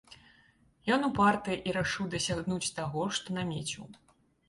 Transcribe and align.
Ён 0.95 1.05
упарты 1.09 1.59
і 1.69 1.77
рашыў 1.79 2.09
дасягнуць 2.17 2.73
таго, 2.83 3.01
што 3.19 3.27
намеціў. 3.41 3.83